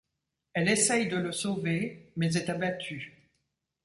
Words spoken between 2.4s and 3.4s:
abattue.